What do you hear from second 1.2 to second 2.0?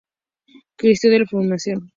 Flagelación.